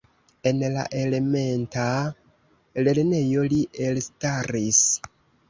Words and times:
En 0.51 0.61
la 0.77 0.85
elementa 1.01 1.83
lernejo 2.89 3.45
li 3.53 3.61
elstaris. 3.91 4.83